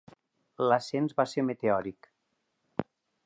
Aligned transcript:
L'ascens 0.69 1.13
va 1.19 1.27
ser 1.33 1.45
meteòric. 1.51 2.09